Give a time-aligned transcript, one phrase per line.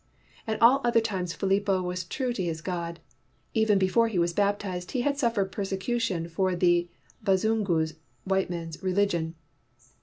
[0.47, 2.99] At all other times Philipo was true to his God.
[3.53, 6.89] Even before he was baptized he had suffered persecution for the
[7.23, 7.93] Bazungu's
[8.23, 9.35] [white men's] religion.